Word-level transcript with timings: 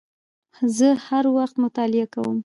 زه 0.77 0.87
هر 1.07 1.25
وخت 1.35 1.55
مطالعه 1.63 2.07
کوم 2.13 2.37